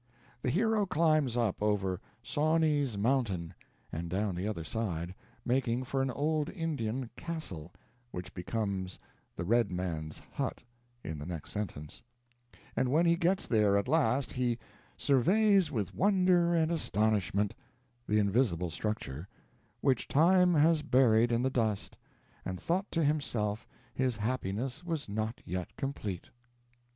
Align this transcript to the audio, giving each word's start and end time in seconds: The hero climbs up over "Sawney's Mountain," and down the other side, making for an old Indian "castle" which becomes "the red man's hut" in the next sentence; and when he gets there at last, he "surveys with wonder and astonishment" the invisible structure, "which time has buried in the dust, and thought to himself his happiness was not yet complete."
The 0.41 0.49
hero 0.49 0.87
climbs 0.87 1.37
up 1.37 1.61
over 1.61 2.01
"Sawney's 2.23 2.97
Mountain," 2.97 3.53
and 3.91 4.09
down 4.09 4.33
the 4.33 4.47
other 4.47 4.63
side, 4.63 5.13
making 5.45 5.83
for 5.83 6.01
an 6.01 6.09
old 6.09 6.49
Indian 6.49 7.11
"castle" 7.15 7.71
which 8.09 8.33
becomes 8.33 8.97
"the 9.35 9.45
red 9.45 9.71
man's 9.71 10.19
hut" 10.33 10.63
in 11.03 11.19
the 11.19 11.25
next 11.27 11.51
sentence; 11.51 12.01
and 12.75 12.89
when 12.89 13.05
he 13.05 13.15
gets 13.15 13.45
there 13.45 13.77
at 13.77 13.87
last, 13.87 14.31
he 14.33 14.57
"surveys 14.97 15.69
with 15.71 15.93
wonder 15.93 16.55
and 16.55 16.71
astonishment" 16.71 17.53
the 18.07 18.17
invisible 18.17 18.71
structure, 18.71 19.27
"which 19.81 20.07
time 20.07 20.55
has 20.55 20.81
buried 20.81 21.31
in 21.31 21.43
the 21.43 21.51
dust, 21.51 21.95
and 22.43 22.59
thought 22.59 22.89
to 22.89 23.03
himself 23.03 23.67
his 23.93 24.17
happiness 24.17 24.83
was 24.83 25.07
not 25.07 25.41
yet 25.45 25.75
complete." 25.75 26.31